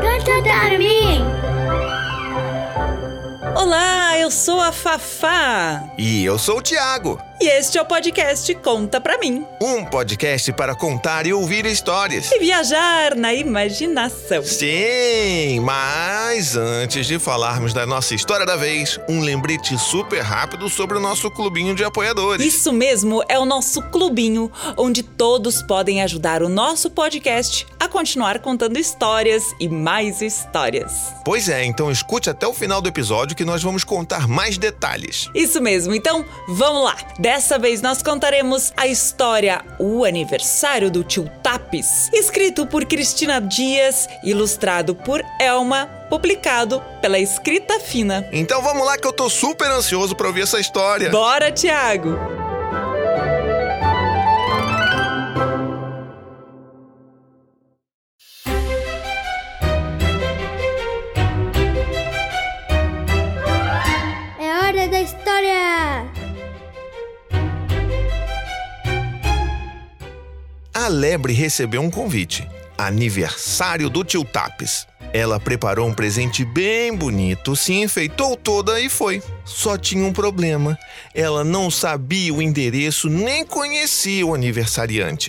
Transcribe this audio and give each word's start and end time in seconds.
Canta 0.00 0.42
para 0.42 0.78
mim! 0.78 1.22
Olá, 3.54 4.18
eu 4.18 4.30
sou 4.30 4.60
a 4.60 4.72
Fafá. 4.72 5.84
E 5.96 6.24
eu 6.24 6.38
sou 6.38 6.58
o 6.58 6.62
Tiago. 6.62 7.20
E 7.40 7.46
este 7.46 7.78
é 7.78 7.82
o 7.82 7.84
podcast 7.84 8.52
Conta 8.56 9.00
Pra 9.00 9.18
Mim. 9.18 9.46
Um 9.60 9.84
podcast 9.84 10.52
para 10.52 10.74
contar 10.74 11.26
e 11.26 11.32
ouvir 11.32 11.64
histórias. 11.66 12.30
E 12.32 12.38
viajar 12.40 13.14
na 13.14 13.32
imaginação. 13.34 14.42
Sim, 14.42 15.60
mas 15.60 16.11
antes 16.56 17.06
de 17.06 17.18
falarmos 17.18 17.72
da 17.72 17.86
nossa 17.86 18.14
história 18.14 18.44
da 18.44 18.56
vez, 18.56 18.98
um 19.08 19.20
lembrete 19.20 19.78
super 19.78 20.20
rápido 20.20 20.68
sobre 20.68 20.98
o 20.98 21.00
nosso 21.00 21.30
clubinho 21.30 21.74
de 21.74 21.84
apoiadores. 21.84 22.44
Isso 22.44 22.72
mesmo, 22.72 23.22
é 23.28 23.38
o 23.38 23.44
nosso 23.44 23.80
clubinho, 23.90 24.50
onde 24.76 25.02
todos 25.02 25.62
podem 25.62 26.02
ajudar 26.02 26.42
o 26.42 26.48
nosso 26.48 26.90
podcast 26.90 27.66
a 27.78 27.86
continuar 27.86 28.40
contando 28.40 28.76
histórias 28.76 29.54
e 29.60 29.68
mais 29.68 30.20
histórias. 30.20 30.92
Pois 31.24 31.48
é, 31.48 31.64
então 31.64 31.90
escute 31.90 32.28
até 32.28 32.46
o 32.46 32.52
final 32.52 32.82
do 32.82 32.88
episódio 32.88 33.36
que 33.36 33.44
nós 33.44 33.62
vamos 33.62 33.84
contar 33.84 34.26
mais 34.26 34.58
detalhes. 34.58 35.30
Isso 35.34 35.60
mesmo, 35.60 35.94
então 35.94 36.24
vamos 36.48 36.82
lá. 36.84 36.96
Dessa 37.18 37.58
vez 37.58 37.80
nós 37.80 38.02
contaremos 38.02 38.72
a 38.76 38.86
história 38.86 39.64
O 39.78 40.04
Aniversário 40.04 40.90
do 40.90 41.04
Tio 41.04 41.30
Tapes, 41.42 42.10
escrito 42.12 42.66
por 42.66 42.84
Cristina 42.84 43.40
Dias, 43.40 44.08
ilustrado 44.24 44.94
por 44.94 45.24
Elma, 45.40 46.01
publicado 46.12 46.82
pela 47.00 47.18
Escrita 47.18 47.80
Fina. 47.80 48.28
Então 48.30 48.60
vamos 48.60 48.84
lá 48.84 48.98
que 48.98 49.06
eu 49.06 49.14
tô 49.14 49.30
super 49.30 49.70
ansioso 49.70 50.14
para 50.14 50.26
ouvir 50.26 50.42
essa 50.42 50.60
história. 50.60 51.08
Bora, 51.08 51.50
Tiago! 51.50 52.18
É 64.38 64.66
hora 64.66 64.86
da 64.88 65.00
história! 65.00 66.12
A 70.74 70.88
lebre 70.88 71.32
recebeu 71.32 71.80
um 71.80 71.90
convite. 71.90 72.46
Aniversário 72.76 73.88
do 73.88 74.04
tio 74.04 74.26
Tapes. 74.26 74.91
Ela 75.12 75.38
preparou 75.38 75.86
um 75.86 75.92
presente 75.92 76.42
bem 76.44 76.96
bonito, 76.96 77.54
se 77.54 77.74
enfeitou 77.74 78.34
toda 78.34 78.80
e 78.80 78.88
foi. 78.88 79.22
Só 79.44 79.76
tinha 79.76 80.06
um 80.06 80.12
problema. 80.12 80.78
Ela 81.14 81.44
não 81.44 81.70
sabia 81.70 82.32
o 82.32 82.40
endereço 82.40 83.10
nem 83.10 83.44
conhecia 83.44 84.26
o 84.26 84.34
aniversariante. 84.34 85.28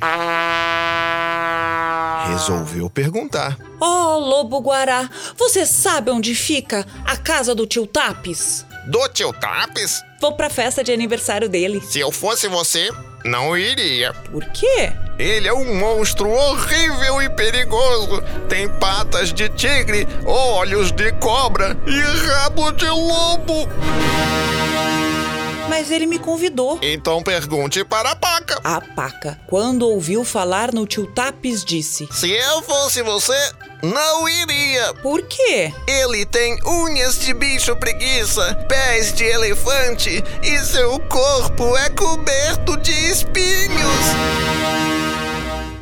Resolveu 2.29 2.89
perguntar. 2.89 3.57
Oh, 3.81 4.17
Lobo 4.17 4.61
Guará, 4.61 5.09
você 5.37 5.65
sabe 5.65 6.09
onde 6.09 6.33
fica 6.33 6.87
a 7.05 7.17
casa 7.17 7.53
do 7.53 7.67
tio 7.67 7.85
Tapes? 7.85 8.65
Do 8.85 9.07
tio 9.09 9.31
Tapes? 9.33 10.03
Vou 10.19 10.33
pra 10.33 10.49
festa 10.49 10.83
de 10.83 10.91
aniversário 10.91 11.47
dele. 11.47 11.81
Se 11.81 11.99
eu 11.99 12.11
fosse 12.11 12.47
você, 12.47 12.89
não 13.23 13.57
iria. 13.57 14.13
Por 14.13 14.43
quê? 14.51 14.91
Ele 15.17 15.47
é 15.47 15.53
um 15.53 15.75
monstro 15.75 16.29
horrível 16.29 17.21
e 17.21 17.29
perigoso. 17.29 18.21
Tem 18.49 18.67
patas 18.79 19.31
de 19.31 19.47
tigre, 19.49 20.07
olhos 20.25 20.91
de 20.91 21.11
cobra 21.13 21.77
e 21.85 21.99
rabo 21.99 22.71
de 22.71 22.89
lobo. 22.89 23.69
Mas 25.69 25.89
ele 25.91 26.05
me 26.05 26.19
convidou. 26.19 26.79
Então 26.81 27.23
pergunte 27.23 27.83
para 27.83 28.11
a 28.11 28.15
paca. 28.15 28.59
A 28.63 28.81
paca, 28.81 29.39
quando 29.47 29.87
ouviu 29.87 30.23
falar 30.23 30.73
no 30.73 30.85
tio 30.85 31.07
Tapes, 31.07 31.63
disse: 31.63 32.07
Se 32.11 32.29
eu 32.29 32.61
fosse 32.61 33.01
você, 33.01 33.51
não 33.81 34.27
iria. 34.27 34.93
Por 34.95 35.21
quê? 35.23 35.73
Ele 35.87 36.25
tem 36.25 36.57
unhas 36.65 37.19
de 37.19 37.33
bicho 37.33 37.75
preguiça, 37.75 38.55
pés 38.67 39.13
de 39.13 39.23
elefante 39.23 40.23
e 40.43 40.59
seu 40.59 40.99
corpo 41.01 41.75
é 41.77 41.89
coberto 41.89 42.77
de 42.77 42.91
espinhos. 42.91 44.05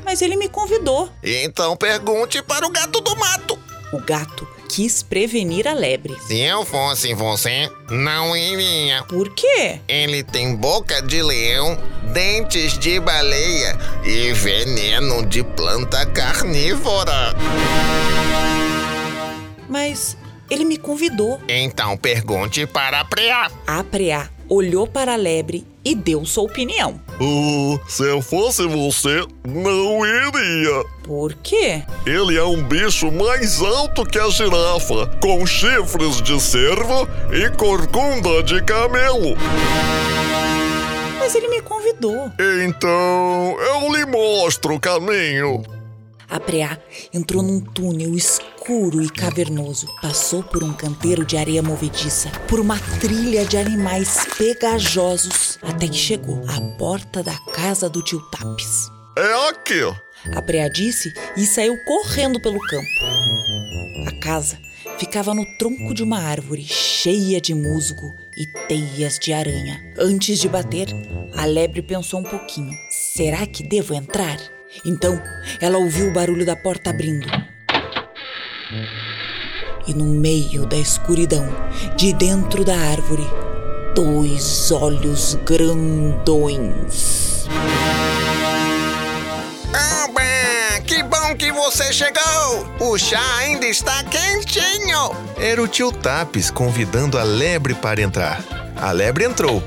Mas 0.05 0.21
ele 0.21 0.35
me 0.35 0.49
convidou. 0.49 1.09
Então 1.23 1.75
pergunte 1.77 2.41
para 2.41 2.65
o 2.65 2.69
gato 2.69 3.01
do 3.01 3.15
mato. 3.15 3.57
O 3.93 3.99
gato 3.99 4.47
quis 4.71 5.03
prevenir 5.03 5.67
a 5.67 5.73
lebre. 5.73 6.15
Se 6.27 6.39
eu 6.39 6.63
fosse 6.63 7.13
você, 7.13 7.69
não 7.89 8.33
iria. 8.33 9.03
Por 9.03 9.29
quê? 9.35 9.81
Ele 9.85 10.23
tem 10.23 10.55
boca 10.55 11.01
de 11.01 11.21
leão, 11.21 11.77
dentes 12.13 12.77
de 12.79 12.97
baleia 12.97 13.77
e 14.05 14.31
veneno 14.31 15.25
de 15.25 15.43
planta 15.43 16.05
carnívora. 16.05 17.35
Mas 19.67 20.15
ele 20.49 20.63
me 20.63 20.77
convidou. 20.77 21.41
Então 21.49 21.97
pergunte 21.97 22.65
para 22.65 23.01
a 23.01 23.05
preá. 23.05 23.51
A 23.67 23.83
preá 23.83 24.29
olhou 24.51 24.85
para 24.85 25.13
a 25.13 25.15
lebre 25.15 25.65
e 25.83 25.95
deu 25.95 26.25
sua 26.25 26.43
opinião. 26.43 26.99
Uh, 27.21 27.79
se 27.87 28.03
eu 28.03 28.21
fosse 28.21 28.67
você, 28.67 29.25
não 29.47 30.05
iria. 30.05 30.83
Por 31.03 31.33
quê? 31.35 31.81
Ele 32.05 32.37
é 32.37 32.43
um 32.43 32.61
bicho 32.61 33.09
mais 33.09 33.61
alto 33.61 34.05
que 34.05 34.19
a 34.19 34.29
girafa, 34.29 35.07
com 35.21 35.45
chifres 35.45 36.21
de 36.21 36.37
cervo 36.41 37.07
e 37.31 37.49
corcunda 37.55 38.43
de 38.43 38.61
camelo. 38.63 39.37
Mas 41.17 41.33
ele 41.33 41.47
me 41.47 41.61
convidou. 41.61 42.29
Então, 42.65 43.55
eu 43.57 43.93
lhe 43.93 44.05
mostro 44.05 44.75
o 44.75 44.79
caminho. 44.79 45.63
A 46.31 46.39
preá 46.39 46.77
entrou 47.13 47.43
num 47.43 47.59
túnel 47.59 48.15
escuro 48.15 49.01
e 49.03 49.09
cavernoso. 49.09 49.85
Passou 50.01 50.41
por 50.41 50.63
um 50.63 50.71
canteiro 50.71 51.25
de 51.25 51.35
areia 51.35 51.61
movediça, 51.61 52.31
por 52.47 52.57
uma 52.57 52.79
trilha 53.01 53.43
de 53.43 53.57
animais 53.57 54.25
pegajosos, 54.37 55.59
até 55.61 55.89
que 55.89 55.97
chegou 55.97 56.41
à 56.47 56.61
porta 56.77 57.21
da 57.21 57.37
casa 57.53 57.89
do 57.89 58.01
tio 58.01 58.21
Tapes. 58.31 58.89
É 59.17 59.49
aqui. 59.49 59.81
A 60.33 60.41
preá 60.41 60.69
disse 60.69 61.11
e 61.35 61.45
saiu 61.45 61.75
correndo 61.83 62.41
pelo 62.41 62.59
campo. 62.59 62.87
A 64.07 64.19
casa 64.23 64.57
ficava 64.97 65.33
no 65.33 65.45
tronco 65.57 65.93
de 65.93 66.01
uma 66.01 66.19
árvore 66.19 66.63
cheia 66.63 67.41
de 67.41 67.53
musgo 67.53 68.15
e 68.37 68.47
teias 68.69 69.19
de 69.19 69.33
aranha. 69.33 69.83
Antes 69.99 70.39
de 70.39 70.47
bater, 70.47 70.87
a 71.35 71.43
lebre 71.43 71.81
pensou 71.81 72.21
um 72.21 72.23
pouquinho: 72.23 72.73
será 72.89 73.45
que 73.45 73.63
devo 73.63 73.93
entrar? 73.93 74.39
Então, 74.85 75.21
ela 75.59 75.77
ouviu 75.77 76.07
o 76.07 76.13
barulho 76.13 76.45
da 76.45 76.55
porta 76.55 76.89
abrindo. 76.89 77.27
E 79.85 79.93
no 79.93 80.05
meio 80.05 80.65
da 80.65 80.77
escuridão, 80.77 81.45
de 81.97 82.13
dentro 82.13 82.63
da 82.63 82.77
árvore, 82.77 83.27
dois 83.93 84.71
olhos 84.71 85.37
grandões. 85.45 87.47
Oba! 90.03 90.81
Que 90.85 91.03
bom 91.03 91.35
que 91.35 91.51
você 91.51 91.91
chegou! 91.91 92.21
O 92.79 92.97
chá 92.97 93.21
ainda 93.39 93.65
está 93.65 94.03
quentinho! 94.05 95.11
Era 95.37 95.61
o 95.61 95.67
tio 95.67 95.91
Tapes 95.91 96.49
convidando 96.49 97.17
a 97.17 97.23
lebre 97.23 97.73
para 97.73 98.01
entrar. 98.01 98.41
A 98.77 98.91
lebre 98.91 99.25
entrou. 99.25 99.61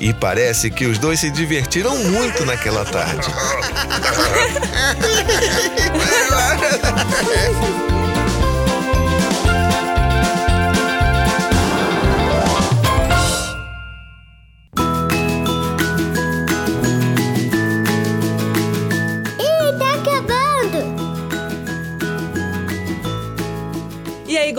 E 0.00 0.12
parece 0.12 0.70
que 0.70 0.84
os 0.84 0.98
dois 0.98 1.20
se 1.20 1.30
divertiram 1.30 1.96
muito 1.96 2.44
naquela 2.44 2.84
tarde. 2.84 3.26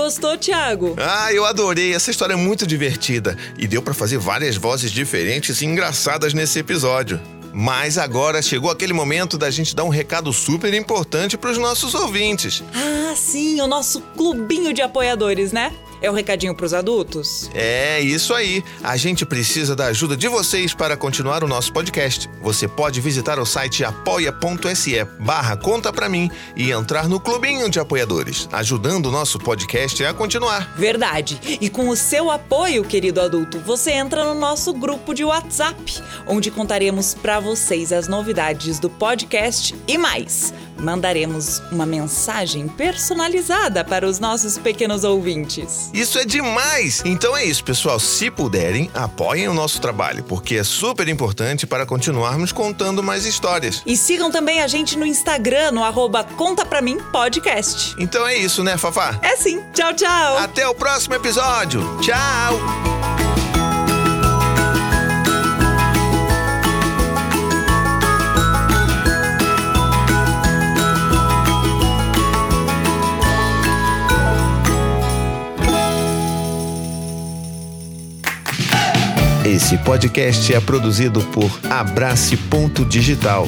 gostou, 0.07 0.38
Tiago? 0.38 0.95
Ah, 0.98 1.33
eu 1.33 1.45
adorei. 1.45 1.94
Essa 1.94 2.12
história 2.12 2.31
é 2.31 2.38
muito 2.38 2.65
divertida. 2.65 3.38
E 3.57 3.68
deu 3.68 3.81
para 3.81 3.94
fazer 3.94 4.18
várias 4.18 4.56
vozes 4.56 4.89
diferentes 4.89 5.62
e 5.62 5.65
engraçadas 5.65 6.33
nesse 6.33 6.59
episódio. 6.59 7.19
Mas 7.54 7.98
agora 7.98 8.42
chegou 8.42 8.71
aquele 8.71 8.94
momento 8.94 9.38
da 9.38 9.50
gente 9.50 9.75
dar 9.75 9.83
um 9.83 9.89
recado 9.89 10.31
super 10.31 10.74
importante 10.74 11.38
para 11.38 11.51
os 11.51 11.57
nossos 11.57 11.94
ouvintes. 11.94 12.63
Ah, 12.74 13.13
sim, 13.18 13.59
o 13.59 13.68
nosso 13.68 14.00
clubinho 14.15 14.74
de 14.74 14.81
apoiadores, 14.81 15.51
né? 15.51 15.74
É 16.02 16.10
o 16.10 16.14
recadinho 16.14 16.56
pros 16.56 16.74
adultos? 16.74 17.50
É 17.54 18.00
isso 18.00 18.34
aí. 18.34 18.64
A 18.84 18.98
gente 18.98 19.26
precisa 19.26 19.76
da 19.76 19.88
ajuda 19.88 20.16
de 20.16 20.28
vocês 20.28 20.74
para 20.74 20.96
continuar 20.98 21.44
o 21.44 21.48
nosso 21.48 21.74
podcast. 21.74 22.30
Você 22.42 22.68
pode 22.68 23.02
visitar 23.02 23.40
o 23.40 23.46
site 23.46 23.84
apoia.se 23.84 25.04
barra 25.20 25.58
conta 25.58 25.92
pra 25.92 26.10
mim 26.10 26.30
e 26.56 26.72
entrar 26.72 27.08
no 27.08 27.20
clubinho 27.20 27.70
de 27.70 27.80
apoiadores, 27.80 28.48
ajudando 28.52 29.08
o 29.08 29.12
nosso 29.12 29.40
podcast 29.40 30.04
a 30.06 30.14
continuar. 30.14 30.74
Verdade. 30.78 31.40
E 31.60 31.70
com 31.70 31.90
o 31.90 31.96
seu 31.96 32.30
apoio, 32.30 32.84
querido 32.84 33.20
adulto, 33.20 33.60
você 33.60 33.92
entra 33.92 34.24
no 34.24 34.40
nosso 34.40 34.74
grupo 34.74 35.14
de 35.14 35.24
WhatsApp, 35.24 36.02
onde 36.26 36.52
contaremos 36.52 37.14
para 37.14 37.40
vocês 37.40 37.92
as 37.92 38.08
novidades 38.08 38.80
do 38.80 38.90
podcast 38.90 39.76
e 39.88 39.98
mais. 39.98 40.54
Mandaremos 40.80 41.62
uma 41.72 41.86
mensagem 41.86 42.68
personalizada 42.68 43.84
para 43.84 44.08
os 44.08 44.20
nossos 44.20 44.58
pequenos 44.58 45.04
ouvintes. 45.04 45.90
Isso 45.94 46.20
é 46.20 46.26
demais! 46.26 47.02
Então 47.06 47.36
é 47.36 47.44
isso, 47.44 47.64
pessoal. 47.64 48.00
Se 48.00 48.30
puderem, 48.30 48.90
apoiem 48.94 49.48
o 49.48 49.54
nosso 49.54 49.82
trabalho, 49.82 50.24
porque 50.24 50.56
é 50.56 50.64
super 50.64 51.08
importante 51.08 51.66
para 51.66 51.86
continuarmos 51.86 52.52
contando 52.52 53.02
mais 53.04 53.26
histórias. 53.26 53.82
E 53.86 53.98
sigam 53.98 54.32
também 54.32 54.62
a 54.62 54.68
gente 54.68 54.98
no 54.98 55.06
Instagram, 55.06 55.72
no 55.72 55.84
arroba 55.84 56.24
Conta 56.24 56.66
Pra 56.66 56.82
Mim 56.82 56.98
Podcast. 57.12 57.96
Então 57.98 58.28
é 58.28 58.36
isso, 58.38 58.64
né, 58.64 58.78
Fafá? 58.78 59.20
É 59.22 59.36
sim. 59.36 59.62
Tchau, 59.74 59.94
tchau. 59.94 60.38
Até 60.38 60.68
o 60.68 60.76
próximo 60.76 61.16
episódio. 61.16 61.82
Tchau! 62.02 62.97
Esse 79.57 79.75
podcast 79.80 80.54
é 80.54 80.59
produzido 80.59 81.19
por 81.19 81.50
Abrace 81.68 82.38
Ponto 82.38 82.86
Digital. 82.86 83.48